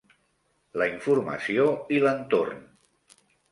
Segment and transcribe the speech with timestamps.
[0.81, 1.67] La informació
[1.97, 2.67] i l'entorn